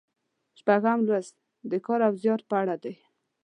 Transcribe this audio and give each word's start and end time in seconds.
شپږم 0.59 0.99
لوست 1.07 1.35
د 1.71 1.73
کار 1.85 1.99
او 2.07 2.13
زیار 2.21 2.41
په 2.49 2.55
اړه 2.61 2.75
دی. 2.83 2.95